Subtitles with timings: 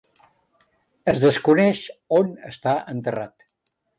[1.13, 1.83] Es desconeix
[2.21, 3.49] on està enterrat.